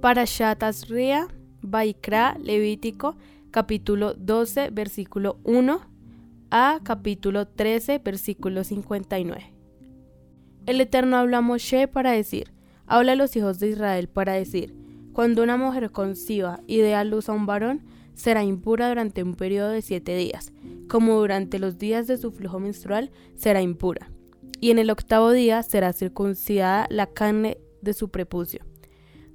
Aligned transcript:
Para 0.00 0.24
Ria, 0.88 1.28
Baikra, 1.60 2.38
Levítico, 2.42 3.16
capítulo 3.50 4.14
12, 4.14 4.70
versículo 4.70 5.38
1 5.44 5.78
a 6.50 6.80
capítulo 6.82 7.46
13, 7.46 7.98
versículo 7.98 8.64
59. 8.64 9.52
El 10.64 10.80
Eterno 10.80 11.18
habla 11.18 11.38
a 11.38 11.40
Moshe 11.42 11.86
para 11.86 12.12
decir, 12.12 12.54
habla 12.86 13.12
a 13.12 13.14
los 13.14 13.36
hijos 13.36 13.60
de 13.60 13.68
Israel 13.68 14.08
para 14.08 14.32
decir, 14.32 14.74
cuando 15.12 15.42
una 15.42 15.58
mujer 15.58 15.90
conciba 15.90 16.60
y 16.66 16.78
dé 16.78 16.94
a 16.94 17.04
luz 17.04 17.28
a 17.28 17.32
un 17.32 17.44
varón, 17.44 17.82
será 18.14 18.42
impura 18.42 18.88
durante 18.88 19.22
un 19.22 19.34
periodo 19.34 19.68
de 19.68 19.82
siete 19.82 20.16
días, 20.16 20.50
como 20.88 21.18
durante 21.18 21.58
los 21.58 21.76
días 21.76 22.06
de 22.06 22.16
su 22.16 22.32
flujo 22.32 22.58
menstrual 22.58 23.10
será 23.34 23.60
impura. 23.60 24.10
Y 24.62 24.70
en 24.70 24.78
el 24.78 24.88
octavo 24.88 25.30
día 25.30 25.62
será 25.62 25.92
circuncidada 25.92 26.86
la 26.88 27.06
carne 27.06 27.58
de 27.82 27.92
su 27.92 28.08
prepucio. 28.08 28.69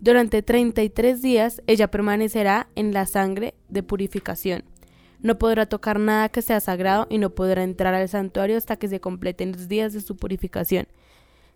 Durante 0.02 0.44
treinta 0.44 0.84
y 0.84 0.90
tres 0.90 1.22
días 1.22 1.62
ella 1.68 1.90
permanecerá 1.90 2.70
en 2.76 2.94
la 2.94 3.06
sangre 3.06 3.56
de 3.70 3.84
purificación. 3.84 4.64
No 5.22 5.38
podrá 5.40 5.66
tocar 5.66 6.00
nada 6.00 6.30
que 6.30 6.42
sea 6.42 6.60
sagrado 6.60 7.08
y 7.10 7.18
no 7.18 7.32
podrá 7.32 7.64
entrar 7.64 7.94
al 7.96 8.08
santuario 8.10 8.58
hasta 8.58 8.76
que 8.76 8.88
se 8.88 9.00
completen 9.00 9.54
los 9.54 9.68
días 9.68 9.94
de 9.94 10.02
su 10.02 10.16
purificación. 10.16 10.88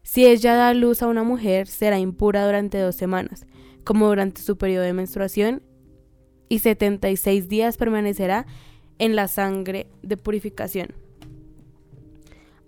Si 0.02 0.26
ella 0.26 0.56
da 0.56 0.74
luz 0.74 1.04
a 1.04 1.08
una 1.08 1.24
mujer, 1.24 1.68
será 1.68 2.00
impura 2.00 2.46
durante 2.46 2.80
dos 2.80 2.96
semanas, 2.96 3.46
como 3.84 4.08
durante 4.08 4.42
su 4.42 4.58
periodo 4.58 4.86
de 4.86 4.94
menstruación, 4.94 5.62
y 6.48 6.60
76 6.60 7.48
días 7.48 7.78
permanecerá 7.78 8.48
en 8.98 9.16
la 9.16 9.28
sangre 9.28 9.88
de 10.02 10.18
purificación. 10.18 10.96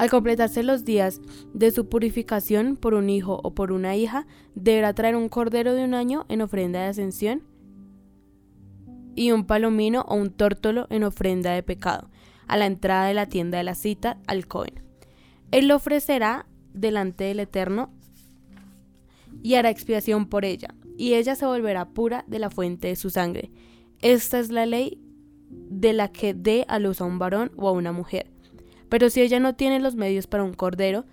Al 0.02 0.10
completarse 0.10 0.64
los 0.64 0.84
días 0.84 1.22
de 1.54 1.70
su 1.70 1.88
purificación 1.88 2.76
por 2.76 2.96
un 2.96 3.08
hijo 3.08 3.40
o 3.44 3.54
por 3.54 3.72
una 3.72 3.96
hija, 3.96 4.26
deberá 4.56 4.96
traer 4.96 5.16
un 5.16 5.30
cordero 5.30 5.76
de 5.76 5.84
un 5.84 5.94
año 5.94 6.26
en 6.28 6.42
ofrenda 6.42 6.82
de 6.82 6.88
ascensión 6.88 7.44
y 9.14 9.32
un 9.32 9.46
palomino 9.46 10.02
o 10.08 10.16
un 10.16 10.32
tórtolo 10.32 10.88
en 10.90 11.04
ofrenda 11.04 11.52
de 11.52 11.62
pecado, 11.62 12.10
a 12.48 12.58
la 12.58 12.66
entrada 12.66 13.06
de 13.06 13.14
la 13.14 13.28
tienda 13.28 13.60
de 13.60 13.64
la 13.64 13.76
cita 13.76 14.18
al 14.26 14.48
Cohen. 14.48 14.82
Él 15.52 15.68
lo 15.68 15.76
ofrecerá 15.76 16.48
delante 16.74 17.26
del 17.26 17.40
Eterno 17.40 17.94
y 19.44 19.54
hará 19.54 19.70
expiación 19.70 20.26
por 20.26 20.46
ella, 20.46 20.74
y 20.98 21.14
ella 21.14 21.36
se 21.36 21.46
volverá 21.46 21.90
pura 21.90 22.26
de 22.26 22.40
la 22.40 22.50
fuente 22.50 22.88
de 22.88 22.96
su 22.96 23.12
sangre. 23.12 23.52
Esta 24.00 24.40
es 24.40 24.50
la 24.50 24.66
ley 24.66 25.00
de 25.52 25.94
la 25.94 26.12
que 26.12 26.34
dé 26.34 26.66
a 26.70 26.80
luz 26.80 27.02
a 27.02 27.06
un 27.06 27.20
varón 27.20 27.52
o 27.56 27.68
a 27.68 27.72
una 27.72 27.92
mujer. 27.92 28.31
Pero 28.92 29.10
si 29.10 29.22
ella 29.22 29.40
no 29.40 29.56
tiene 29.56 29.80
los 29.80 29.96
medios 29.96 30.28
para 30.28 30.44
un 30.44 30.54
cordero, 30.54 31.06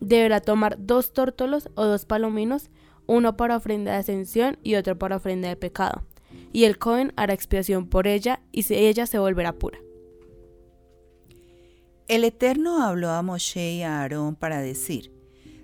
deberá 0.00 0.40
tomar 0.40 0.84
dos 0.84 1.12
tórtolos 1.12 1.70
o 1.76 1.84
dos 1.84 2.04
palominos, 2.04 2.70
uno 3.06 3.36
para 3.36 3.56
ofrenda 3.56 3.92
de 3.92 3.98
ascensión 3.98 4.58
y 4.64 4.74
otro 4.74 4.98
para 4.98 5.14
ofrenda 5.14 5.48
de 5.48 5.54
pecado. 5.54 6.02
Y 6.52 6.64
el 6.64 6.76
Cohen 6.76 7.12
hará 7.14 7.32
expiación 7.32 7.86
por 7.86 8.08
ella 8.08 8.42
y 8.50 8.64
ella 8.74 9.06
se 9.06 9.20
volverá 9.20 9.52
pura. 9.52 9.78
El 12.08 12.24
Eterno 12.24 12.82
habló 12.82 13.10
a 13.10 13.22
Moshe 13.22 13.74
y 13.74 13.82
a 13.82 14.00
Aarón 14.00 14.34
para 14.34 14.60
decir, 14.60 15.12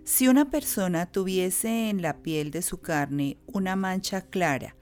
si 0.05 0.29
una 0.29 0.53
persona 0.53 1.11
tuviese 1.11 1.91
en 1.91 2.01
la 2.01 2.23
piel 2.23 2.53
de 2.53 2.63
su 2.63 2.81
carne 2.81 3.39
una 3.47 3.75
mancha 3.75 4.21
clara, 4.21 4.77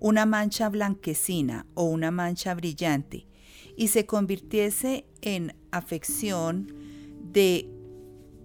una 0.00 0.26
mancha 0.26 0.68
blanquecina 0.68 1.66
o 1.74 1.84
una 1.84 2.10
mancha 2.10 2.52
brillante, 2.54 3.28
y 3.76 3.88
se 3.88 4.06
convirtiese 4.06 5.06
en 5.22 5.54
afección 5.70 6.72
de 7.32 7.68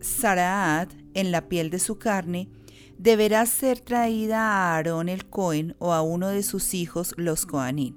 Saraat 0.02 0.94
en 1.14 1.32
la 1.32 1.50
piel 1.50 1.70
de 1.70 1.80
su 1.80 1.98
carne, 1.98 2.50
deberá 2.98 3.46
ser 3.46 3.80
traída 3.80 4.40
a 4.40 4.76
Aarón 4.76 5.10
el 5.10 5.26
Cohen 5.26 5.76
o 5.80 5.94
a 5.94 6.02
uno 6.02 6.28
de 6.28 6.44
sus 6.44 6.74
hijos 6.74 7.14
los 7.18 7.46
Coanín. 7.46 7.96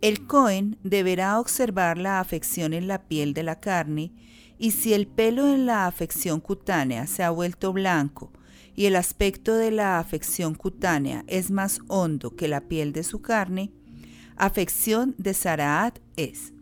El 0.00 0.26
Cohen 0.26 0.78
deberá 0.82 1.40
observar 1.40 1.96
la 1.96 2.20
afección 2.20 2.74
en 2.74 2.88
la 2.88 3.06
piel 3.08 3.32
de 3.32 3.42
la 3.42 3.60
carne 3.60 4.12
y 4.58 4.72
si 4.72 4.92
el 4.92 5.06
pelo 5.06 5.46
en 5.52 5.66
la 5.66 5.86
afección 5.86 6.40
cutánea 6.40 7.06
se 7.06 7.22
ha 7.22 7.30
vuelto 7.30 7.72
blanco 7.72 8.32
y 8.76 8.86
el 8.86 8.96
aspecto 8.96 9.54
de 9.54 9.70
la 9.70 9.98
afección 9.98 10.54
cutánea 10.54 11.24
es 11.26 11.50
más 11.50 11.80
hondo 11.88 12.34
que 12.36 12.48
la 12.48 12.62
piel 12.62 12.92
de 12.92 13.04
su 13.04 13.22
carne, 13.22 13.72
afección 14.36 15.14
de 15.18 15.34
Saraat 15.34 15.98
es. 16.16 16.52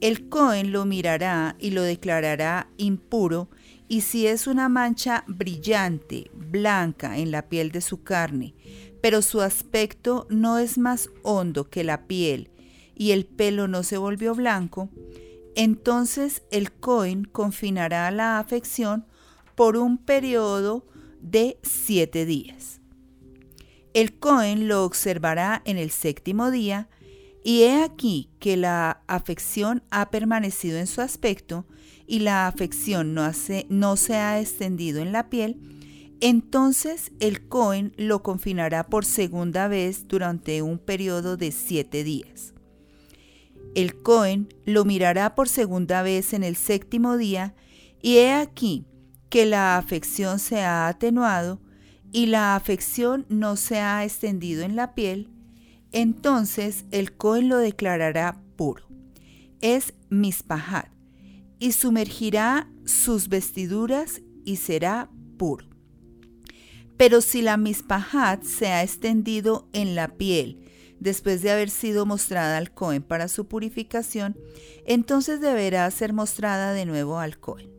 El 0.00 0.28
Cohen 0.28 0.72
lo 0.72 0.84
mirará 0.84 1.56
y 1.58 1.70
lo 1.70 1.82
declarará 1.82 2.68
impuro 2.76 3.48
y 3.88 4.02
si 4.02 4.26
es 4.26 4.46
una 4.46 4.68
mancha 4.68 5.24
brillante, 5.26 6.30
blanca 6.34 7.18
en 7.18 7.30
la 7.30 7.48
piel 7.48 7.70
de 7.70 7.80
su 7.80 8.02
carne, 8.02 8.54
pero 9.00 9.22
su 9.22 9.40
aspecto 9.40 10.26
no 10.28 10.58
es 10.58 10.76
más 10.76 11.08
hondo 11.22 11.70
que 11.70 11.84
la 11.84 12.06
piel 12.06 12.50
y 12.94 13.12
el 13.12 13.26
pelo 13.26 13.68
no 13.68 13.82
se 13.82 13.96
volvió 13.96 14.34
blanco, 14.34 14.90
entonces 15.54 16.42
el 16.50 16.72
Cohen 16.72 17.24
confinará 17.24 18.10
la 18.10 18.38
afección 18.38 19.06
por 19.54 19.76
un 19.76 19.98
periodo 19.98 20.86
de 21.20 21.58
siete 21.62 22.26
días. 22.26 22.80
El 23.96 24.18
Cohen 24.18 24.68
lo 24.68 24.84
observará 24.84 25.62
en 25.64 25.78
el 25.78 25.90
séptimo 25.90 26.50
día, 26.50 26.90
y 27.42 27.62
he 27.62 27.82
aquí 27.82 28.28
que 28.40 28.58
la 28.58 29.02
afección 29.06 29.84
ha 29.90 30.10
permanecido 30.10 30.76
en 30.76 30.86
su 30.86 31.00
aspecto 31.00 31.64
y 32.06 32.18
la 32.18 32.46
afección 32.46 33.14
no, 33.14 33.32
se 33.32 34.16
ha 34.16 34.38
extendido 34.38 35.00
en 35.00 35.12
la 35.12 35.30
piel, 35.30 35.56
entonces 36.20 37.10
el 37.20 37.48
Cohen 37.48 37.94
lo 37.96 38.22
confinará 38.22 38.84
por 38.84 39.06
segunda 39.06 39.66
vez 39.66 40.06
durante 40.06 40.60
un 40.60 40.78
periodo 40.78 41.38
de 41.38 41.50
siete 41.50 42.04
días. 42.04 42.52
El 43.74 44.02
Cohen 44.02 44.52
lo 44.66 44.84
mirará 44.84 45.34
por 45.34 45.48
segunda 45.48 46.02
vez 46.02 46.34
en 46.34 46.44
el 46.44 46.56
séptimo 46.56 47.16
día, 47.16 47.54
y 48.02 48.18
he 48.18 48.34
aquí 48.34 48.84
que 49.30 49.46
la 49.46 49.78
afección 49.78 50.38
se 50.38 50.60
ha 50.60 50.86
atenuado 50.86 51.62
y 52.12 52.26
la 52.26 52.56
afección 52.56 53.26
no 53.28 53.56
se 53.56 53.78
ha 53.78 54.04
extendido 54.04 54.62
en 54.62 54.76
la 54.76 54.94
piel, 54.94 55.30
entonces 55.92 56.84
el 56.90 57.16
Cohen 57.16 57.48
lo 57.48 57.58
declarará 57.58 58.40
puro. 58.56 58.84
Es 59.60 59.94
mispahat, 60.08 60.88
y 61.58 61.72
sumergirá 61.72 62.68
sus 62.84 63.28
vestiduras 63.28 64.22
y 64.44 64.56
será 64.56 65.10
puro. 65.38 65.66
Pero 66.96 67.20
si 67.20 67.42
la 67.42 67.56
mispahat 67.56 68.42
se 68.42 68.68
ha 68.68 68.82
extendido 68.82 69.68
en 69.72 69.94
la 69.94 70.16
piel, 70.16 70.60
después 70.98 71.42
de 71.42 71.50
haber 71.50 71.68
sido 71.70 72.06
mostrada 72.06 72.56
al 72.56 72.72
Cohen 72.72 73.02
para 73.02 73.28
su 73.28 73.46
purificación, 73.46 74.36
entonces 74.86 75.40
deberá 75.40 75.90
ser 75.90 76.12
mostrada 76.12 76.72
de 76.72 76.86
nuevo 76.86 77.18
al 77.18 77.38
Cohen. 77.38 77.70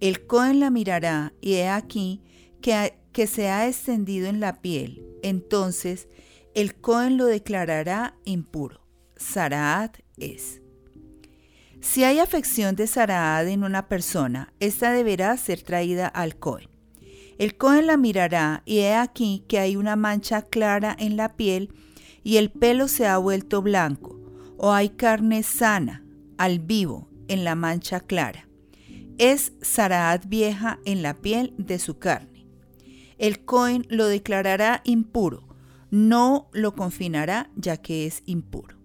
El 0.00 0.26
Cohen 0.26 0.60
la 0.60 0.70
mirará 0.70 1.32
y 1.40 1.54
he 1.54 1.68
aquí 1.68 2.22
que, 2.60 2.94
que 3.14 3.26
se 3.26 3.48
ha 3.48 3.66
extendido 3.66 4.26
en 4.26 4.40
la 4.40 4.60
piel, 4.60 5.02
entonces 5.22 6.08
el 6.54 6.74
Cohen 6.74 7.16
lo 7.16 7.24
declarará 7.24 8.16
impuro. 8.24 8.82
Saraat 9.16 10.00
es. 10.18 10.60
Si 11.80 12.02
hay 12.02 12.18
afección 12.18 12.74
de 12.76 12.86
Saraat 12.86 13.46
en 13.46 13.62
una 13.62 13.88
persona, 13.88 14.52
esta 14.58 14.92
deberá 14.92 15.36
ser 15.36 15.62
traída 15.62 16.08
al 16.08 16.36
Cohen. 16.36 16.68
El 17.38 17.56
Cohen 17.56 17.86
la 17.86 17.96
mirará 17.96 18.62
y 18.66 18.78
he 18.78 18.94
aquí 18.94 19.44
que 19.48 19.60
hay 19.60 19.76
una 19.76 19.94
mancha 19.94 20.42
clara 20.42 20.96
en 20.98 21.16
la 21.16 21.36
piel 21.36 21.72
y 22.24 22.38
el 22.38 22.50
pelo 22.50 22.88
se 22.88 23.06
ha 23.06 23.16
vuelto 23.18 23.62
blanco, 23.62 24.18
o 24.56 24.72
hay 24.72 24.90
carne 24.90 25.44
sana, 25.44 26.04
al 26.36 26.58
vivo, 26.58 27.08
en 27.28 27.44
la 27.44 27.54
mancha 27.54 28.00
clara. 28.00 28.48
Es 29.18 29.52
Saraat 29.62 30.26
vieja 30.26 30.80
en 30.84 31.02
la 31.02 31.14
piel 31.14 31.54
de 31.58 31.78
su 31.78 31.98
carne. 31.98 32.33
El 33.18 33.44
Cohen 33.44 33.86
lo 33.88 34.06
declarará 34.06 34.80
impuro, 34.84 35.46
no 35.90 36.48
lo 36.52 36.74
confinará 36.74 37.50
ya 37.56 37.76
que 37.76 38.06
es 38.06 38.22
impuro. 38.26 38.76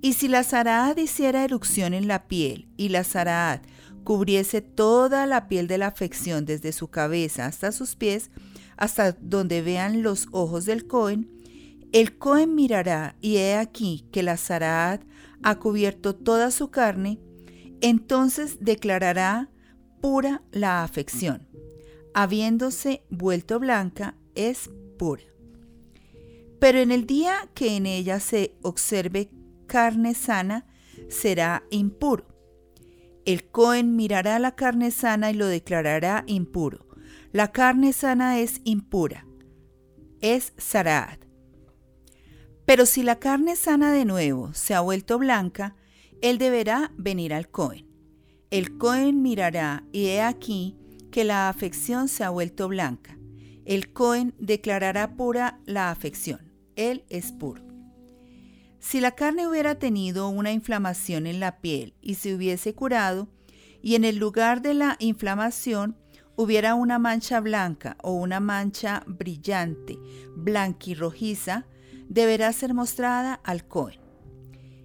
Y 0.00 0.12
si 0.12 0.28
la 0.28 0.44
Saraat 0.44 0.98
hiciera 0.98 1.44
erupción 1.44 1.92
en 1.92 2.06
la 2.06 2.28
piel 2.28 2.68
y 2.76 2.90
la 2.90 3.04
Saraat 3.04 3.66
cubriese 4.04 4.62
toda 4.62 5.26
la 5.26 5.48
piel 5.48 5.66
de 5.66 5.76
la 5.76 5.88
afección 5.88 6.46
desde 6.46 6.72
su 6.72 6.88
cabeza 6.88 7.46
hasta 7.46 7.72
sus 7.72 7.96
pies, 7.96 8.30
hasta 8.76 9.12
donde 9.12 9.60
vean 9.60 10.02
los 10.02 10.28
ojos 10.30 10.64
del 10.64 10.86
Cohen, 10.86 11.30
el 11.92 12.16
Cohen 12.16 12.54
mirará 12.54 13.16
y 13.20 13.38
he 13.38 13.56
aquí 13.56 14.06
que 14.12 14.22
la 14.22 14.36
Saraat 14.36 15.02
ha 15.42 15.58
cubierto 15.58 16.14
toda 16.14 16.50
su 16.50 16.70
carne, 16.70 17.18
entonces 17.80 18.58
declarará 18.60 19.50
pura 20.00 20.42
la 20.52 20.84
afección. 20.84 21.48
Habiéndose 22.14 23.02
vuelto 23.10 23.58
blanca, 23.58 24.16
es 24.34 24.70
pura. 24.98 25.22
Pero 26.58 26.78
en 26.78 26.90
el 26.90 27.06
día 27.06 27.48
que 27.54 27.76
en 27.76 27.86
ella 27.86 28.20
se 28.20 28.56
observe 28.62 29.30
carne 29.66 30.14
sana, 30.14 30.66
será 31.08 31.62
impuro. 31.70 32.26
El 33.24 33.50
Cohen 33.50 33.94
mirará 33.94 34.38
la 34.38 34.56
carne 34.56 34.90
sana 34.90 35.30
y 35.30 35.34
lo 35.34 35.46
declarará 35.46 36.24
impuro. 36.26 36.86
La 37.32 37.52
carne 37.52 37.92
sana 37.92 38.40
es 38.40 38.60
impura 38.64 39.28
es 40.20 40.52
Saraat. 40.56 41.20
Pero 42.64 42.86
si 42.86 43.02
la 43.02 43.18
carne 43.18 43.56
sana 43.56 43.92
de 43.92 44.04
nuevo 44.04 44.52
se 44.52 44.74
ha 44.74 44.80
vuelto 44.80 45.18
blanca, 45.18 45.76
él 46.20 46.38
deberá 46.38 46.92
venir 46.96 47.32
al 47.32 47.48
Cohen. 47.48 47.86
El 48.50 48.76
Cohen 48.78 49.22
mirará 49.22 49.84
y 49.92 50.06
he 50.06 50.22
aquí 50.22 50.77
que 51.10 51.24
la 51.24 51.48
afección 51.48 52.08
se 52.08 52.24
ha 52.24 52.30
vuelto 52.30 52.68
blanca. 52.68 53.18
El 53.64 53.92
Cohen 53.92 54.34
declarará 54.38 55.16
pura 55.16 55.60
la 55.66 55.90
afección. 55.90 56.52
Él 56.76 57.04
es 57.08 57.32
puro. 57.32 57.62
Si 58.80 59.00
la 59.00 59.12
carne 59.12 59.48
hubiera 59.48 59.78
tenido 59.78 60.28
una 60.28 60.52
inflamación 60.52 61.26
en 61.26 61.40
la 61.40 61.60
piel 61.60 61.94
y 62.00 62.14
se 62.14 62.34
hubiese 62.34 62.74
curado, 62.74 63.28
y 63.82 63.94
en 63.94 64.04
el 64.04 64.16
lugar 64.16 64.62
de 64.62 64.74
la 64.74 64.96
inflamación 64.98 65.96
hubiera 66.36 66.74
una 66.74 66.98
mancha 66.98 67.40
blanca 67.40 67.96
o 68.02 68.12
una 68.12 68.40
mancha 68.40 69.02
brillante, 69.06 69.98
blanquirrojiza, 70.36 71.66
deberá 72.08 72.52
ser 72.52 72.74
mostrada 72.74 73.34
al 73.44 73.66
Cohen. 73.66 74.00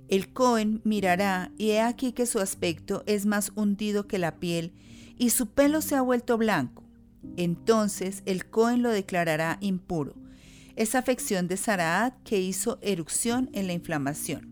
El 0.10 0.34
Cohen 0.34 0.82
mirará 0.84 1.52
y 1.58 1.72
he 1.72 1.82
aquí 1.82 2.12
que 2.12 2.26
su 2.26 2.40
aspecto 2.40 3.04
es 3.06 3.26
más 3.26 3.52
hundido 3.56 4.08
que 4.08 4.18
la 4.18 4.40
piel 4.40 4.74
y 5.18 5.30
su 5.30 5.48
pelo 5.48 5.82
se 5.82 5.96
ha 5.96 6.02
vuelto 6.02 6.38
blanco. 6.38 6.84
Entonces 7.38 8.24
el 8.26 8.46
Cohen 8.46 8.82
lo 8.82 8.90
declarará 8.90 9.58
impuro. 9.62 10.16
Es 10.76 10.96
afección 10.96 11.48
de 11.48 11.58
Saraat 11.58 12.22
que 12.24 12.42
hizo 12.42 12.80
erupción 12.82 13.50
en 13.54 13.68
la 13.68 13.74
inflamación. 13.74 14.50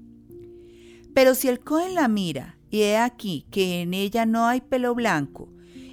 Pero 1.13 1.36
si 1.36 1.48
el 1.48 1.60
Cohen 1.60 1.96
la 1.96 2.08
mira 2.08 2.58
y 2.69 2.81
he 2.81 2.98
aquí 2.98 3.46
que 3.52 3.81
en 3.81 3.94
ella 3.94 4.25
no 4.25 4.48
hay 4.48 4.62
pelo 4.62 4.96
blanco, 4.96 5.50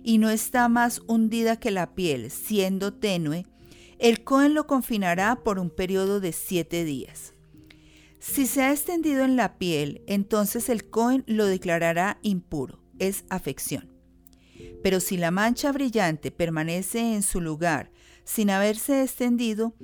y 0.08 0.16
no 0.16 0.30
está 0.30 0.70
más 0.70 1.02
hundida 1.06 1.56
que 1.56 1.70
la 1.70 1.94
piel, 1.94 2.30
siendo 2.30 2.94
tenue, 2.94 3.44
el 3.98 4.24
Cohen 4.24 4.54
lo 4.54 4.66
confinará 4.66 5.42
por 5.44 5.58
un 5.58 5.68
periodo 5.68 6.18
de 6.18 6.32
siete 6.32 6.84
días. 6.86 7.34
Si 8.18 8.46
se 8.46 8.62
ha 8.62 8.72
extendido 8.72 9.22
en 9.22 9.36
la 9.36 9.58
piel, 9.58 10.00
entonces 10.06 10.70
el 10.70 10.88
Cohen 10.88 11.24
lo 11.26 11.44
declarará 11.44 12.18
impuro, 12.22 12.80
es 12.98 13.24
afección. 13.28 13.97
Pero 14.82 15.00
si 15.00 15.16
la 15.16 15.30
mancha 15.30 15.72
brillante 15.72 16.30
permanece 16.30 17.14
en 17.14 17.22
su 17.22 17.40
lugar 17.40 17.90
sin 18.24 18.50
haberse 18.50 19.02
extendido, 19.02 19.74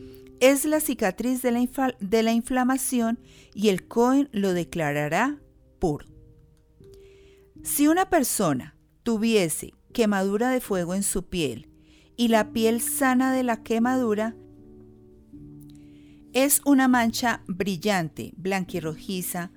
es 0.41 0.65
la 0.65 0.81
cicatriz 0.81 1.41
de 1.43 2.23
la, 2.23 2.33
inflamación 2.33 3.19
y 3.55 3.69
el 3.69 3.89
Cohen 3.89 4.29
lo 4.33 4.53
declarará 4.53 5.41
puro. 5.79 6.07
Si 7.63 7.89
una 7.89 8.11
persona 8.11 8.77
tuviese 9.03 9.73
quemadura 9.95 10.51
de 10.51 10.61
fuego 10.61 10.95
en 10.95 11.03
su 11.03 11.29
piel 11.29 11.71
y 12.17 12.29
la 12.29 12.53
piel 12.53 12.83
sana 12.83 13.33
de 13.33 13.43
la 13.43 13.63
quemadura 13.63 14.37
es 16.35 16.61
una 16.67 16.89
mancha 16.89 17.43
brillante, 17.47 18.35
blanquirrojiza 18.37 19.53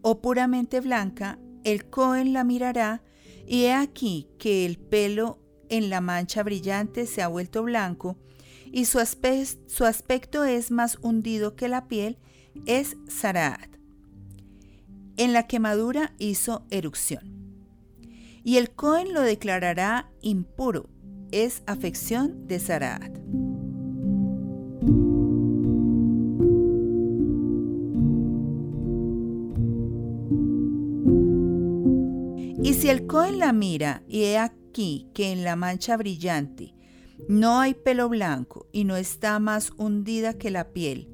o 0.00 0.20
puramente 0.20 0.80
blanca, 0.80 1.38
el 1.62 1.88
Cohen 1.88 2.32
la 2.32 2.42
mirará 2.42 3.02
y 3.46 3.64
he 3.64 3.74
aquí 3.74 4.28
que 4.38 4.66
el 4.66 4.78
pelo 4.78 5.38
en 5.68 5.90
la 5.90 6.00
mancha 6.00 6.42
brillante 6.42 7.06
se 7.06 7.22
ha 7.22 7.28
vuelto 7.28 7.62
blanco 7.62 8.16
y 8.72 8.86
su, 8.86 8.98
aspecto 8.98 10.44
es 10.44 10.70
más 10.70 10.98
hundido 11.02 11.56
que 11.56 11.68
la 11.68 11.88
piel, 11.88 12.18
es 12.66 12.96
Saraat. 13.06 13.76
En 15.16 15.32
la 15.32 15.46
quemadura 15.46 16.14
hizo 16.18 16.64
erupción 16.70 17.32
y 18.44 18.56
el 18.56 18.70
Cohen 18.70 19.12
lo 19.12 19.20
declarará 19.20 20.10
impuro, 20.20 20.88
es 21.30 21.62
afección 21.66 22.46
de 22.48 22.58
Saraat. 22.58 23.51
Si 32.82 32.90
el 32.90 33.06
Cohen 33.06 33.38
la 33.38 33.52
mira 33.52 34.02
y 34.08 34.24
he 34.24 34.38
aquí 34.38 35.06
que 35.14 35.30
en 35.30 35.44
la 35.44 35.54
mancha 35.54 35.96
brillante 35.96 36.74
no 37.28 37.60
hay 37.60 37.74
pelo 37.74 38.08
blanco 38.08 38.66
y 38.72 38.82
no 38.82 38.96
está 38.96 39.38
más 39.38 39.70
hundida 39.76 40.36
que 40.36 40.50
la 40.50 40.72
piel, 40.72 41.08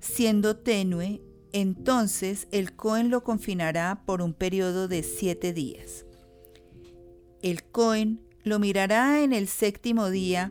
siendo 0.00 0.56
tenue, 0.56 1.20
entonces 1.52 2.48
el 2.50 2.74
Cohen 2.74 3.10
lo 3.10 3.24
confinará 3.24 4.04
por 4.06 4.22
un 4.22 4.32
periodo 4.32 4.88
de 4.88 5.02
siete 5.02 5.52
días. 5.52 6.06
El 7.42 7.62
Cohen 7.62 8.22
lo 8.42 8.58
mirará 8.58 9.22
en 9.22 9.34
el 9.34 9.48
séptimo 9.48 10.08
día 10.08 10.50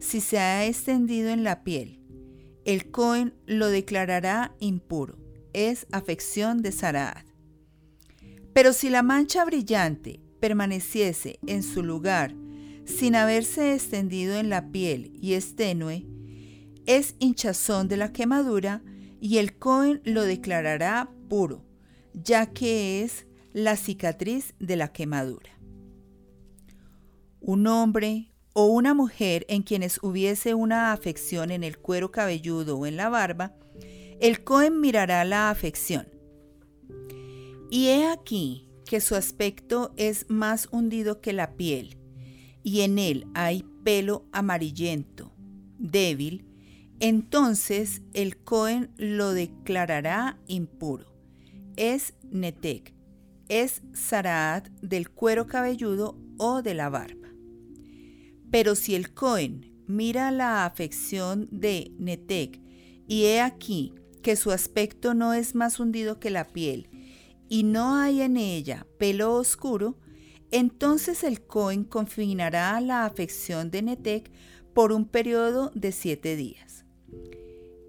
si 0.00 0.20
se 0.20 0.38
ha 0.38 0.66
extendido 0.66 1.30
en 1.30 1.44
la 1.44 1.64
piel. 1.64 1.98
El 2.66 2.90
Cohen 2.90 3.32
lo 3.46 3.68
declarará 3.68 4.54
impuro. 4.60 5.16
Es 5.54 5.86
afección 5.92 6.60
de 6.60 6.72
Saraat. 6.72 7.33
Pero 8.54 8.72
si 8.72 8.88
la 8.88 9.02
mancha 9.02 9.44
brillante 9.44 10.20
permaneciese 10.40 11.38
en 11.46 11.62
su 11.62 11.82
lugar 11.82 12.34
sin 12.86 13.16
haberse 13.16 13.74
extendido 13.74 14.36
en 14.36 14.48
la 14.48 14.70
piel 14.70 15.12
y 15.20 15.34
es 15.34 15.56
tenue, 15.56 16.06
es 16.86 17.16
hinchazón 17.18 17.88
de 17.88 17.98
la 17.98 18.12
quemadura 18.12 18.82
y 19.20 19.38
el 19.38 19.58
Cohen 19.58 20.00
lo 20.04 20.22
declarará 20.22 21.10
puro, 21.28 21.64
ya 22.14 22.46
que 22.46 23.02
es 23.02 23.26
la 23.52 23.76
cicatriz 23.76 24.54
de 24.58 24.76
la 24.76 24.92
quemadura 24.92 25.54
un 27.46 27.66
hombre 27.66 28.32
o 28.54 28.66
una 28.66 28.94
mujer 28.94 29.44
en 29.48 29.62
quienes 29.62 29.98
hubiese 30.02 30.54
una 30.54 30.92
afección 30.92 31.50
en 31.50 31.62
el 31.62 31.78
cuero 31.78 32.10
cabelludo 32.10 32.78
o 32.78 32.86
en 32.86 32.96
la 32.96 33.08
barba, 33.10 33.54
el 34.20 34.44
Cohen 34.44 34.80
mirará 34.80 35.24
la 35.24 35.50
afección. 35.50 36.08
Y 37.74 37.88
he 37.88 38.06
aquí 38.06 38.68
que 38.86 39.00
su 39.00 39.16
aspecto 39.16 39.94
es 39.96 40.26
más 40.28 40.68
hundido 40.70 41.20
que 41.20 41.32
la 41.32 41.56
piel, 41.56 41.98
y 42.62 42.82
en 42.82 43.00
él 43.00 43.26
hay 43.34 43.64
pelo 43.82 44.28
amarillento, 44.30 45.32
débil, 45.76 46.46
entonces 47.00 48.02
el 48.12 48.36
Cohen 48.36 48.92
lo 48.96 49.32
declarará 49.32 50.38
impuro. 50.46 51.16
Es 51.74 52.14
Netek, 52.30 52.94
es 53.48 53.82
Saraat 53.92 54.68
del 54.80 55.10
cuero 55.10 55.48
cabelludo 55.48 56.16
o 56.38 56.62
de 56.62 56.74
la 56.74 56.90
barba. 56.90 57.28
Pero 58.52 58.76
si 58.76 58.94
el 58.94 59.12
Cohen 59.12 59.82
mira 59.88 60.30
la 60.30 60.64
afección 60.64 61.48
de 61.50 61.90
Netek 61.98 62.60
y 63.08 63.24
he 63.24 63.40
aquí 63.40 63.94
que 64.22 64.36
su 64.36 64.52
aspecto 64.52 65.12
no 65.12 65.34
es 65.34 65.56
más 65.56 65.80
hundido 65.80 66.20
que 66.20 66.30
la 66.30 66.46
piel 66.52 66.93
y 67.48 67.62
no 67.62 67.96
hay 67.96 68.22
en 68.22 68.36
ella 68.36 68.86
pelo 68.98 69.34
oscuro, 69.34 69.98
entonces 70.50 71.24
el 71.24 71.42
Cohen 71.42 71.84
confinará 71.84 72.80
la 72.80 73.04
afección 73.04 73.70
de 73.70 73.82
Netek 73.82 74.30
por 74.72 74.92
un 74.92 75.06
periodo 75.06 75.70
de 75.74 75.92
siete 75.92 76.36
días. 76.36 76.84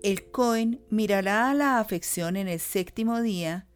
El 0.03 0.29
Cohen 0.31 0.81
mirará 0.89 1.53
la 1.53 1.79
afección 1.79 2.35
en 2.35 2.47
el 2.47 2.59
séptimo 2.59 3.21
día, 3.21 3.67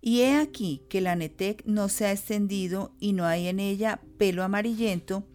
y 0.00 0.20
he 0.20 0.36
aquí 0.36 0.82
que 0.90 1.00
la 1.00 1.16
Netek 1.16 1.64
no 1.64 1.88
se 1.88 2.06
ha 2.06 2.12
extendido 2.12 2.94
y 3.00 3.14
no 3.14 3.24
hay 3.24 3.48
en 3.48 3.60
ella 3.60 4.02
pelo 4.18 4.42
amarillento, 4.42 5.26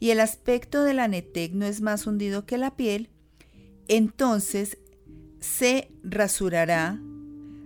y 0.00 0.10
el 0.10 0.20
aspecto 0.20 0.84
de 0.84 0.94
la 0.94 1.08
netec 1.08 1.52
no 1.52 1.66
es 1.66 1.80
más 1.80 2.06
hundido 2.06 2.46
que 2.46 2.58
la 2.58 2.76
piel, 2.76 3.10
entonces 3.88 4.78
se 5.40 5.90
rasurará 6.02 7.00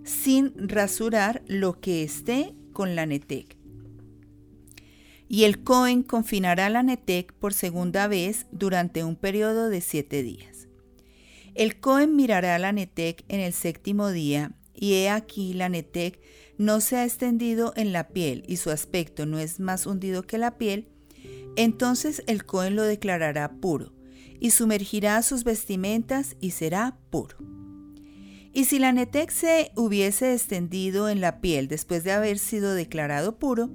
sin 0.05 0.53
rasurar 0.57 1.43
lo 1.47 1.81
que 1.81 2.03
esté 2.03 2.55
con 2.73 2.97
la 2.97 3.07
netec. 3.07 3.57
Y 5.29 5.45
el 5.45 5.63
Cohen 5.63 6.03
confinará 6.03 6.69
la 6.69 6.83
netec 6.83 7.33
por 7.33 7.55
segunda 7.55 8.07
vez 8.07 8.47
durante 8.53 9.05
un 9.05 9.17
periodo 9.17 9.69
de 9.69 9.81
siete 9.81 10.23
días. 10.23 10.69
El 11.55 11.81
Cohen 11.81 12.17
mirará 12.17 12.59
la 12.59 12.73
netec 12.73 13.25
en 13.29 13.41
el 13.41 13.53
séptimo 13.53 14.11
día, 14.11 14.53
y 14.75 14.95
he 14.95 15.11
aquí 15.11 15.53
la 15.53 15.69
netec 15.69 16.19
no 16.59 16.81
se 16.81 16.97
ha 16.97 17.05
extendido 17.05 17.73
en 17.77 17.93
la 17.93 18.09
piel 18.09 18.45
y 18.47 18.57
su 18.57 18.71
aspecto 18.71 19.27
no 19.27 19.39
es 19.39 19.61
más 19.61 19.87
hundido 19.87 20.23
que 20.23 20.39
la 20.39 20.59
piel, 20.59 20.89
entonces 21.57 22.23
el 22.27 22.45
Cohen 22.45 22.77
lo 22.77 22.83
declarará 22.83 23.53
puro, 23.61 23.93
y 24.41 24.51
sumergirá 24.51 25.23
sus 25.23 25.45
vestimentas 25.45 26.37
y 26.41 26.51
será 26.51 26.99
puro. 27.11 27.62
Y 28.53 28.65
si 28.65 28.79
la 28.79 28.93
netec 28.93 29.31
se 29.31 29.73
hubiese 29.77 30.35
extendido 30.35 31.09
en 31.09 31.21
la 31.21 31.41
piel 31.41 31.69
después 31.69 32.05
de 32.05 32.13
haber 32.13 32.39
sido 32.39 32.75
declarado 32.75 33.39
puro, 33.39 33.71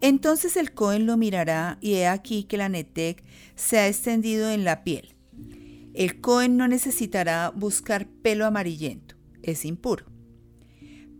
entonces 0.00 0.56
el 0.56 0.72
Cohen 0.72 1.06
lo 1.06 1.16
mirará 1.16 1.78
y 1.80 1.94
he 1.94 2.06
aquí 2.06 2.44
que 2.44 2.56
la 2.56 2.68
netec 2.68 3.22
se 3.54 3.78
ha 3.78 3.88
extendido 3.88 4.50
en 4.50 4.64
la 4.64 4.84
piel. 4.84 5.14
El 5.94 6.20
Cohen 6.20 6.56
no 6.56 6.68
necesitará 6.68 7.52
buscar 7.54 8.06
pelo 8.06 8.46
amarillento, 8.46 9.16
es 9.42 9.64
impuro. 9.64 10.06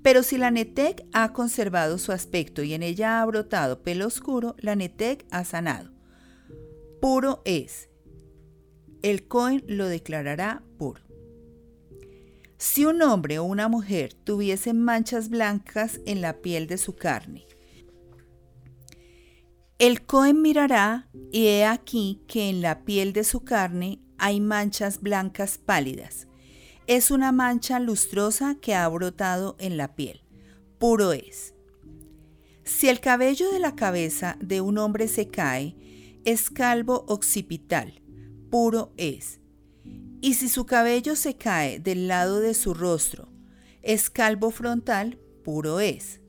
Pero 0.02 0.22
si 0.22 0.38
la 0.38 0.50
netec 0.50 1.04
ha 1.12 1.32
conservado 1.32 1.98
su 1.98 2.12
aspecto 2.12 2.62
y 2.62 2.74
en 2.74 2.82
ella 2.82 3.20
ha 3.20 3.26
brotado 3.26 3.82
pelo 3.82 4.06
oscuro, 4.06 4.54
la 4.58 4.76
netec 4.76 5.26
ha 5.30 5.44
sanado. 5.44 5.90
Puro 7.00 7.42
es. 7.44 7.88
El 9.02 9.26
Cohen 9.26 9.64
lo 9.66 9.86
declarará. 9.88 10.62
Si 12.58 12.84
un 12.84 13.00
hombre 13.02 13.38
o 13.38 13.44
una 13.44 13.68
mujer 13.68 14.14
tuviesen 14.14 14.82
manchas 14.82 15.28
blancas 15.28 16.00
en 16.06 16.20
la 16.20 16.42
piel 16.42 16.66
de 16.66 16.76
su 16.76 16.96
carne, 16.96 17.46
el 19.78 20.04
Cohen 20.04 20.42
mirará 20.42 21.08
y 21.30 21.46
he 21.46 21.64
aquí 21.64 22.20
que 22.26 22.48
en 22.48 22.60
la 22.60 22.84
piel 22.84 23.12
de 23.12 23.22
su 23.22 23.44
carne 23.44 24.00
hay 24.18 24.40
manchas 24.40 25.00
blancas 25.00 25.56
pálidas. 25.56 26.26
Es 26.88 27.12
una 27.12 27.30
mancha 27.30 27.78
lustrosa 27.78 28.56
que 28.60 28.74
ha 28.74 28.88
brotado 28.88 29.54
en 29.60 29.76
la 29.76 29.94
piel. 29.94 30.24
Puro 30.80 31.12
es. 31.12 31.54
Si 32.64 32.88
el 32.88 32.98
cabello 32.98 33.52
de 33.52 33.60
la 33.60 33.76
cabeza 33.76 34.36
de 34.40 34.60
un 34.60 34.78
hombre 34.78 35.06
se 35.06 35.28
cae, 35.28 35.76
es 36.24 36.50
calvo 36.50 37.04
occipital. 37.06 38.02
Puro 38.50 38.92
es. 38.96 39.37
Y 40.20 40.34
si 40.34 40.48
su 40.48 40.66
cabello 40.66 41.14
se 41.14 41.36
cae 41.36 41.78
del 41.78 42.08
lado 42.08 42.40
de 42.40 42.54
su 42.54 42.74
rostro, 42.74 43.28
es 43.82 44.10
calvo 44.10 44.50
frontal, 44.50 45.18
puro 45.44 45.78
es. 45.80 46.20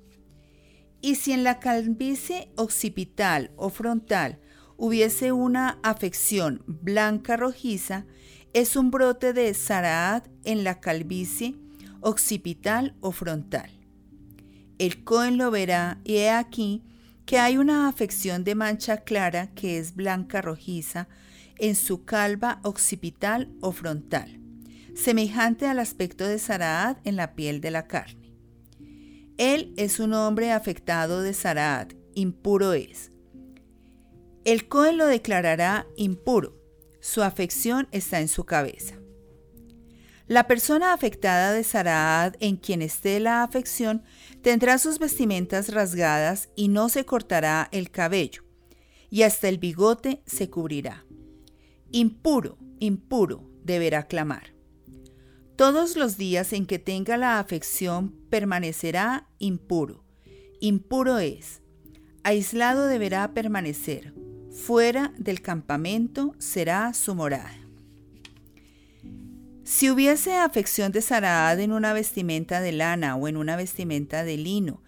Y 1.02 1.16
si 1.16 1.32
en 1.32 1.44
la 1.44 1.60
calvicie 1.60 2.52
occipital 2.56 3.52
o 3.56 3.70
frontal 3.70 4.40
hubiese 4.78 5.32
una 5.32 5.80
afección 5.82 6.64
blanca 6.68 7.36
rojiza, 7.36 8.06
es 8.54 8.76
un 8.76 8.92
brote 8.92 9.34
de 9.34 9.54
Saraad 9.54 10.24
en 10.44 10.64
la 10.64 10.80
calvicie 10.80 11.56
occipital 12.02 12.96
o 13.02 13.12
frontal. 13.12 13.72
El 14.78 15.04
Cohen 15.04 15.38
lo 15.38 15.52
verá 15.52 16.00
y 16.04 16.18
he 16.18 16.30
aquí 16.30 16.84
que 17.26 17.40
hay 17.40 17.58
una 17.58 17.88
afección 17.88 18.44
de 18.44 18.56
mancha 18.56 18.98
clara 18.98 19.48
que 19.54 19.78
es 19.78 19.96
blanca 19.96 20.42
rojiza 20.42 21.08
en 21.60 21.76
su 21.76 22.06
calva 22.06 22.60
occipital 22.64 23.52
o 23.62 23.72
frontal, 23.72 24.40
semejante 24.96 25.68
al 25.68 25.80
aspecto 25.80 26.28
de 26.28 26.40
Saraad 26.40 26.98
en 27.04 27.16
la 27.16 27.36
piel 27.36 27.62
de 27.62 27.72
la 27.72 27.88
carne. 27.88 28.34
Él 29.38 29.74
es 29.78 30.00
un 30.00 30.14
hombre 30.14 30.52
afectado 30.52 31.22
de 31.22 31.34
Saraat, 31.34 31.94
impuro 32.14 32.74
es. 32.74 33.12
El 34.44 34.68
Cohen 34.68 34.98
lo 34.98 35.06
declarará 35.06 35.88
impuro. 35.96 36.56
Su 37.00 37.24
afección 37.24 37.88
está 37.92 38.20
en 38.20 38.28
su 38.28 38.44
cabeza. 38.46 38.96
La 40.28 40.46
persona 40.46 40.94
afectada 40.94 41.54
de 41.54 41.64
Saraad 41.64 42.36
en 42.40 42.58
quien 42.58 42.82
esté 42.82 43.20
la 43.20 43.42
afección 43.42 44.04
tendrá 44.44 44.78
sus 44.78 45.00
vestimentas 45.00 45.70
rasgadas 45.70 46.50
y 46.56 46.68
no 46.68 46.90
se 46.90 47.04
cortará 47.06 47.68
el 47.72 47.90
cabello, 47.90 48.44
y 49.10 49.24
hasta 49.24 49.50
el 49.50 49.58
bigote 49.58 50.22
se 50.28 50.50
cubrirá. 50.50 51.06
Impuro, 51.92 52.58
impuro, 52.80 53.50
deberá 53.64 54.08
clamar. 54.08 54.54
Todos 55.56 55.96
los 55.96 56.18
días 56.18 56.54
en 56.54 56.66
que 56.66 56.80
tenga 56.80 57.18
la 57.18 57.40
afección 57.40 58.16
permanecerá 58.30 59.28
impuro. 59.40 60.06
Impuro 60.62 61.20
es. 61.20 61.62
Aislado 62.24 62.86
deberá 62.86 63.34
permanecer. 63.34 64.14
Fuera 64.52 65.14
del 65.18 65.42
campamento 65.42 66.36
será 66.38 66.94
su 66.94 67.16
morada. 67.16 67.58
Si 69.64 69.90
hubiese 69.90 70.36
afección 70.36 70.92
de 70.92 71.02
Saraad 71.02 71.60
en 71.60 71.72
una 71.72 71.94
vestimenta 71.94 72.62
de 72.62 72.72
lana 72.72 73.16
o 73.16 73.28
en 73.28 73.38
una 73.38 73.56
vestimenta 73.56 74.24
de 74.24 74.38
lino, 74.38 74.82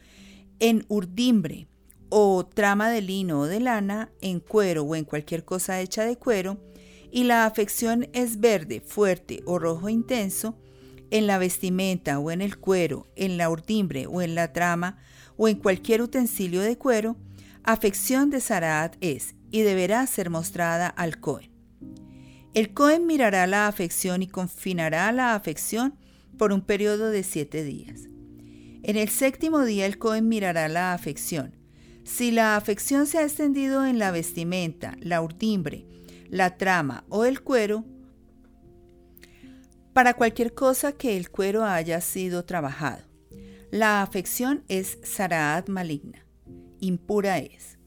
en 0.59 0.85
urdimbre 0.87 1.67
o 2.09 2.45
trama 2.45 2.89
de 2.89 3.01
lino 3.01 3.41
o 3.41 3.45
de 3.45 3.59
lana, 3.59 4.11
en 4.21 4.39
cuero 4.39 4.83
o 4.83 4.95
en 4.95 5.05
cualquier 5.05 5.45
cosa 5.45 5.81
hecha 5.81 6.03
de 6.03 6.17
cuero, 6.17 6.57
y 7.11 7.25
la 7.25 7.45
afección 7.45 8.07
es 8.13 8.39
verde, 8.39 8.81
fuerte 8.81 9.43
o 9.45 9.59
rojo 9.59 9.89
intenso, 9.89 10.57
en 11.11 11.27
la 11.27 11.37
vestimenta 11.37 12.19
o 12.19 12.31
en 12.31 12.41
el 12.41 12.57
cuero, 12.57 13.07
en 13.15 13.37
la 13.37 13.49
urdimbre 13.49 14.07
o 14.07 14.21
en 14.21 14.33
la 14.33 14.53
trama 14.53 14.97
o 15.37 15.47
en 15.47 15.57
cualquier 15.57 16.01
utensilio 16.01 16.61
de 16.61 16.77
cuero, 16.77 17.17
afección 17.63 18.29
de 18.29 18.39
Saraat 18.39 18.95
es 19.01 19.35
y 19.51 19.61
deberá 19.61 20.07
ser 20.07 20.29
mostrada 20.29 20.87
al 20.87 21.19
Cohen. 21.19 21.51
El 22.53 22.73
Cohen 22.73 23.05
mirará 23.05 23.47
la 23.47 23.67
afección 23.67 24.21
y 24.23 24.27
confinará 24.27 25.11
la 25.11 25.35
afección 25.35 25.95
por 26.37 26.53
un 26.53 26.61
periodo 26.61 27.09
de 27.09 27.23
siete 27.23 27.63
días. 27.63 28.01
En 28.83 28.95
el 28.95 29.09
séptimo 29.09 29.63
día 29.63 29.85
el 29.85 29.97
Cohen 29.97 30.27
mirará 30.27 30.67
la 30.69 30.93
afección. 30.93 31.55
Si 32.03 32.31
la 32.31 32.55
afección 32.55 33.05
se 33.05 33.19
ha 33.19 33.23
extendido 33.23 33.85
en 33.85 33.99
la 33.99 34.11
vestimenta, 34.11 34.97
la 35.01 35.21
urdimbre, 35.21 35.85
la 36.31 36.57
trama 36.57 37.03
o 37.09 37.25
el 37.25 37.41
cuero, 37.41 37.83
para 39.93 40.13
cualquier 40.13 40.53
cosa 40.53 40.93
que 40.93 41.17
el 41.17 41.29
cuero 41.29 41.65
haya 41.65 41.99
sido 41.99 42.45
trabajado. 42.45 43.03
La 43.69 44.01
afección 44.01 44.63
es 44.69 44.97
saraad 45.03 45.67
maligna, 45.67 46.25
impura 46.79 47.37
es. 47.39 47.77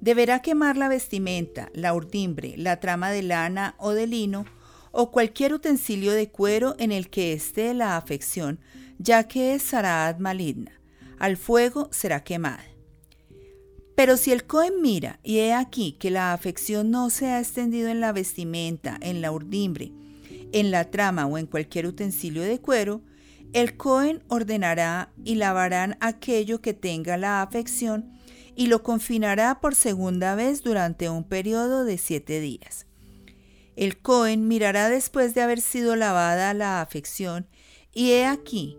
Deberá 0.00 0.42
quemar 0.42 0.76
la 0.76 0.88
vestimenta, 0.88 1.70
la 1.72 1.94
urdimbre, 1.94 2.54
la 2.56 2.80
trama 2.80 3.10
de 3.10 3.22
lana 3.22 3.76
o 3.78 3.92
de 3.92 4.08
lino, 4.08 4.44
o 4.90 5.10
cualquier 5.12 5.54
utensilio 5.54 6.12
de 6.12 6.30
cuero 6.30 6.74
en 6.78 6.92
el 6.92 7.10
que 7.10 7.32
esté 7.32 7.74
la 7.74 7.96
afección, 7.96 8.60
ya 8.98 9.24
que 9.28 9.54
es 9.54 9.62
saraad 9.62 10.18
maligna. 10.18 10.72
Al 11.18 11.36
fuego 11.36 11.88
será 11.92 12.24
quemada. 12.24 12.73
Pero 13.94 14.16
si 14.16 14.32
el 14.32 14.44
Cohen 14.44 14.82
mira 14.82 15.20
y 15.22 15.38
he 15.38 15.52
aquí 15.52 15.92
que 15.92 16.10
la 16.10 16.32
afección 16.32 16.90
no 16.90 17.10
se 17.10 17.26
ha 17.26 17.40
extendido 17.40 17.88
en 17.88 18.00
la 18.00 18.12
vestimenta, 18.12 18.98
en 19.00 19.20
la 19.20 19.30
urdimbre, 19.30 19.92
en 20.52 20.70
la 20.70 20.90
trama 20.90 21.26
o 21.26 21.38
en 21.38 21.46
cualquier 21.46 21.86
utensilio 21.86 22.42
de 22.42 22.60
cuero, 22.60 23.02
el 23.52 23.76
Cohen 23.76 24.22
ordenará 24.28 25.12
y 25.24 25.36
lavarán 25.36 25.96
aquello 26.00 26.60
que 26.60 26.74
tenga 26.74 27.16
la 27.16 27.40
afección 27.40 28.10
y 28.56 28.66
lo 28.66 28.82
confinará 28.82 29.60
por 29.60 29.74
segunda 29.74 30.34
vez 30.34 30.62
durante 30.62 31.08
un 31.08 31.24
periodo 31.24 31.84
de 31.84 31.98
siete 31.98 32.40
días. 32.40 32.86
El 33.76 33.98
Cohen 33.98 34.48
mirará 34.48 34.88
después 34.88 35.34
de 35.34 35.42
haber 35.42 35.60
sido 35.60 35.94
lavada 35.96 36.54
la 36.54 36.80
afección 36.80 37.48
y 37.92 38.10
he 38.10 38.26
aquí, 38.26 38.76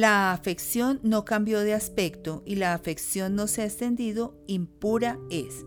la 0.00 0.32
afección 0.32 1.00
no 1.02 1.24
cambió 1.24 1.60
de 1.60 1.74
aspecto 1.74 2.42
y 2.46 2.56
la 2.56 2.74
afección 2.74 3.34
no 3.34 3.46
se 3.46 3.62
ha 3.62 3.66
extendido, 3.66 4.36
impura 4.46 5.18
es. 5.30 5.64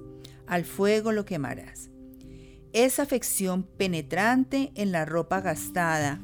Al 0.48 0.66
fuego 0.66 1.12
lo 1.12 1.26
quemarás 1.26 1.90
esa 2.76 3.04
afección 3.04 3.64
penetrante 3.64 4.74
en 4.76 4.92
la 4.92 5.06
ropa 5.06 5.40
gastada 5.40 6.22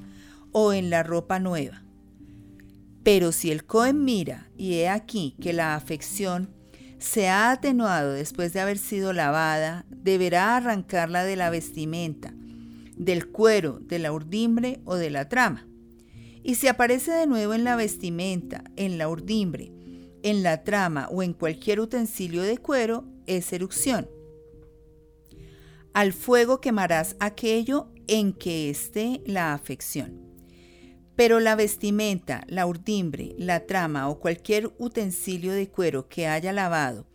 o 0.52 0.74
en 0.74 0.90
la 0.90 1.02
ropa 1.02 1.40
nueva. 1.40 1.82
Pero 3.04 3.32
si 3.32 3.52
el 3.52 3.64
Cohen 3.64 4.04
mira 4.04 4.50
y 4.58 4.74
he 4.74 4.90
aquí 4.90 5.38
que 5.42 5.54
la 5.54 5.76
afección 5.76 6.54
se 7.00 7.30
ha 7.30 7.52
atenuado 7.52 8.12
después 8.12 8.52
de 8.52 8.60
haber 8.60 8.78
sido 8.78 9.14
lavada, 9.14 9.86
deberá 9.90 10.58
arrancarla 10.58 11.24
de 11.24 11.38
la 11.38 11.50
vestimenta, 11.50 12.34
del 12.98 13.30
cuero, 13.30 13.80
de 13.80 14.00
la 14.00 14.12
urdimbre 14.12 14.82
o 14.84 14.96
de 14.96 15.10
la 15.10 15.30
trama. 15.30 15.71
Y 16.44 16.56
si 16.56 16.68
aparece 16.68 17.12
de 17.12 17.28
nuevo 17.28 17.54
en 17.54 17.64
la 17.64 17.76
vestimenta, 17.76 18.64
en 18.76 18.98
la 18.98 19.08
urdimbre, 19.08 19.72
en 20.24 20.44
la 20.44 20.64
trama 20.64 21.08
o 21.10 21.24
en 21.24 21.34
cualquier 21.34 21.80
utensilio 21.80 22.42
de 22.44 22.58
cuero, 22.58 23.06
es 23.28 23.54
erupción 23.54 24.08
al 25.94 26.14
fuego 26.14 26.62
quemarás 26.62 27.16
aquello 27.20 27.90
en 28.08 28.34
que 28.34 28.70
esté 28.70 29.22
la 29.26 29.54
afección. 29.54 30.22
Pero 31.16 31.40
la 31.40 31.56
vestimenta, 31.56 32.44
la 32.48 32.66
urdimbre, 32.66 33.36
la 33.38 33.66
trama 33.66 34.10
o 34.10 34.20
cualquier 34.20 34.72
utensilio 34.78 35.52
de 35.52 35.70
cuero 35.70 36.08
que 36.08 36.28
haya 36.28 36.54
lavado 36.54 37.08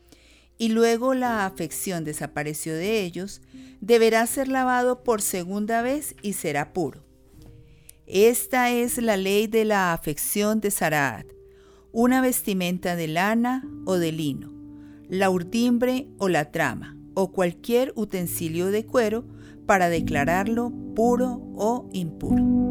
y 0.59 0.69
luego 0.69 1.13
la 1.13 1.45
afección 1.45 2.05
desapareció 2.05 2.75
de 2.75 3.03
ellos, 3.03 3.43
deberá 3.81 4.27
ser 4.27 4.49
lavado 4.49 5.03
por 5.05 5.21
segunda 5.21 5.83
vez 5.83 6.15
y 6.23 6.33
será 6.33 6.73
puro. 6.73 7.06
Esta 8.07 8.71
es 8.71 8.99
la 8.99 9.17
ley 9.17 9.49
de 9.49 9.65
la 9.65 9.93
afección 9.93 10.61
de 10.61 10.71
Saraat, 10.71 11.27
una 11.91 12.21
vestimenta 12.21 12.95
de 12.95 13.09
lana 13.09 13.69
o 13.85 13.97
de 13.97 14.13
lino, 14.13 14.53
la 15.09 15.29
urdimbre 15.29 16.07
o 16.19 16.29
la 16.29 16.53
trama 16.53 16.97
o 17.15 17.33
cualquier 17.33 17.93
utensilio 17.97 18.67
de 18.71 18.87
cuero 18.87 19.25
para 19.67 19.89
declararlo 19.89 20.73
puro 20.95 21.41
o 21.57 21.89
impuro. 21.93 22.66